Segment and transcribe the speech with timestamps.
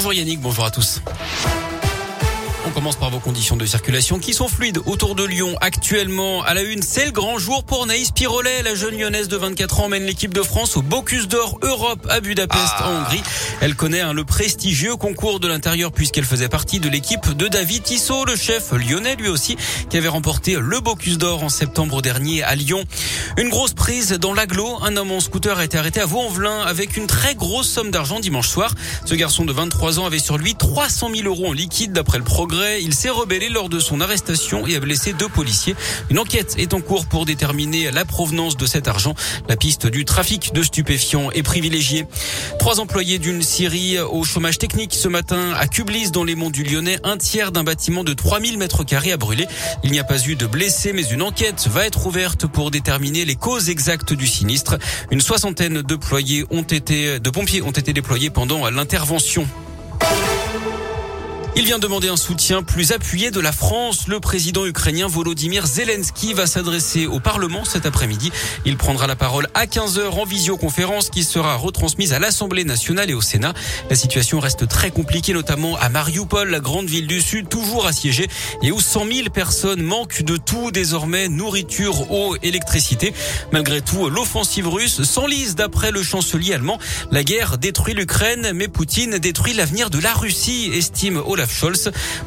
[0.00, 1.02] Bonjour Yannick, bonjour à tous.
[2.68, 5.56] On commence par vos conditions de circulation qui sont fluides autour de Lyon.
[5.60, 8.62] Actuellement, à la une, c'est le grand jour pour Naïs Pirolet.
[8.62, 12.20] La jeune lyonnaise de 24 ans mène l'équipe de France au Bocuse d'Or Europe à
[12.20, 13.22] Budapest en Hongrie.
[13.60, 17.82] Elle connaît hein, le prestigieux concours de l'intérieur puisqu'elle faisait partie de l'équipe de David
[17.82, 19.56] Tissot, le chef lyonnais lui aussi,
[19.88, 22.84] qui avait remporté le Bocuse d'Or en septembre dernier à Lyon.
[23.38, 24.78] Une grosse prise dans l'aglo.
[24.82, 28.18] Un homme en scooter a été arrêté à Vaux-en-Velin avec une très grosse somme d'argent
[28.18, 28.74] dimanche soir.
[29.04, 32.24] Ce garçon de 23 ans avait sur lui 300 000 euros en liquide d'après le
[32.24, 32.82] progrès.
[32.82, 35.76] Il s'est rebellé lors de son arrestation et a blessé deux policiers.
[36.10, 39.14] Une enquête est en cours pour déterminer la provenance de cet argent.
[39.48, 42.06] La piste du trafic de stupéfiants est privilégiée.
[42.58, 46.64] Trois employés d'une scierie au chômage technique ce matin à Cublis dans les monts du
[46.64, 46.98] Lyonnais.
[47.04, 49.46] Un tiers d'un bâtiment de 3000 mètres carrés a brûlé.
[49.84, 53.27] Il n'y a pas eu de blessés, mais une enquête va être ouverte pour déterminer
[53.28, 54.78] les causes exactes du sinistre.
[55.10, 59.46] Une soixantaine de, pompiers ont été déployés pendant l'intervention.
[61.56, 64.06] Il vient demander un soutien plus appuyé de la France.
[64.06, 68.30] Le président ukrainien Volodymyr Zelensky va s'adresser au Parlement cet après-midi.
[68.64, 73.14] Il prendra la parole à 15h en visioconférence qui sera retransmise à l'Assemblée nationale et
[73.14, 73.54] au Sénat.
[73.90, 78.28] La situation reste très compliquée, notamment à Mariupol, la grande ville du Sud, toujours assiégée
[78.62, 83.12] et où 100 000 personnes manquent de tout désormais, nourriture, eau, électricité.
[83.52, 86.78] Malgré tout, l'offensive russe s'enlise d'après le chancelier allemand.
[87.10, 91.20] La guerre détruit l'Ukraine, mais Poutine détruit l'avenir de la Russie, estime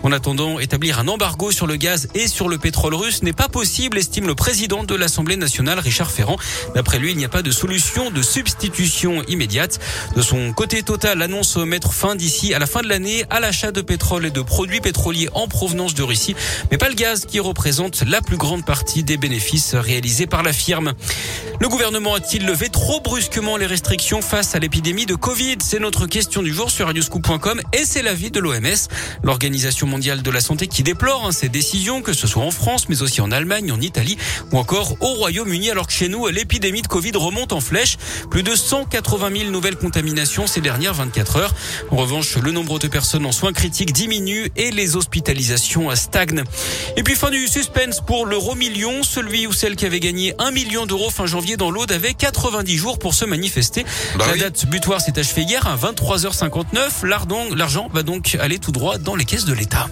[0.03, 3.49] En attendant, établir un embargo sur le gaz et sur le pétrole russe n'est pas
[3.49, 6.37] possible, estime le président de l'Assemblée nationale, Richard Ferrand.
[6.75, 9.79] D'après lui, il n'y a pas de solution de substitution immédiate.
[10.15, 13.71] De son côté, Total annonce mettre fin d'ici à la fin de l'année à l'achat
[13.71, 16.35] de pétrole et de produits pétroliers en provenance de Russie,
[16.71, 20.53] mais pas le gaz qui représente la plus grande partie des bénéfices réalisés par la
[20.53, 20.93] firme.
[21.59, 25.57] Le gouvernement a-t-il levé trop brusquement les restrictions face à l'épidémie de Covid?
[25.61, 28.87] C'est notre question du jour sur radioscoop.com et c'est l'avis de l'OMS.
[29.23, 32.89] L'Organisation mondiale de la santé qui déplore hein, ces décisions, que ce soit en France,
[32.89, 34.17] mais aussi en Allemagne, en Italie
[34.51, 37.97] ou encore au Royaume-Uni, alors que chez nous, l'épidémie de Covid remonte en flèche.
[38.29, 41.53] Plus de 180 000 nouvelles contaminations ces dernières 24 heures.
[41.91, 46.43] En revanche, le nombre de personnes en soins critiques diminue et les hospitalisations stagnent.
[46.97, 50.51] Et puis fin du suspense pour l'euro million, celui ou celle qui avait gagné 1
[50.51, 53.85] million d'euros fin janvier dans l'Aude avait 90 jours pour se manifester.
[54.17, 54.39] Bah la oui.
[54.39, 57.05] date butoir s'est achevée hier à 23h59.
[57.05, 59.87] L'ardon- L'argent va donc aller tout droit dans les caisses de l'État.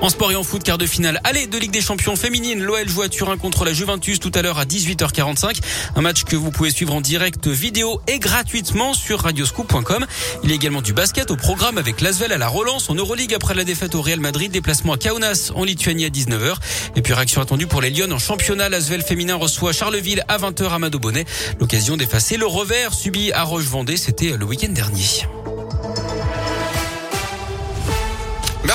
[0.00, 1.20] En sport et en foot, quart de finale.
[1.24, 2.62] Allez, de Ligue des Champions féminine.
[2.62, 5.60] L'OL joue à Turin contre la Juventus tout à l'heure à 18h45.
[5.96, 10.06] Un match que vous pouvez suivre en direct vidéo et gratuitement sur radioscoop.com.
[10.44, 13.34] Il y a également du basket au programme avec l'Asvel à la relance en Euroleague
[13.34, 14.52] après la défaite au Real Madrid.
[14.52, 16.54] Déplacement à Kaunas en Lituanie à 19h.
[16.94, 18.68] Et puis réaction attendue pour les Lyon en championnat.
[18.68, 21.24] L'Asvel féminin reçoit Charleville à 20h à Bonnet.
[21.58, 23.96] L'occasion d'effacer le revers subi à Roche-Vendée.
[23.96, 25.26] C'était le week-end dernier.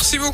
[0.03, 0.34] Merci beaucoup.